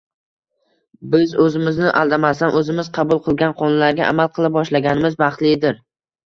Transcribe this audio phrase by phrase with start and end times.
[1.15, 5.79] Biz o'zimizni aldamasdan, o'zimiz qabul qilgan qonunlarga amal qila boshlaganimiz baxtlidir!